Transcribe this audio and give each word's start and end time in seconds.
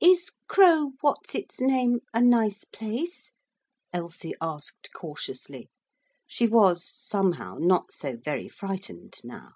'Is 0.00 0.30
Crow 0.46 0.92
what's 1.00 1.34
its 1.34 1.60
name 1.60 1.98
a 2.12 2.22
nice 2.22 2.62
place?' 2.62 3.32
Elsie 3.92 4.36
asked 4.40 4.90
cautiously. 4.94 5.68
She 6.28 6.46
was, 6.46 6.88
somehow, 6.88 7.56
not 7.58 7.90
so 7.90 8.16
very 8.16 8.48
frightened 8.48 9.16
now. 9.24 9.54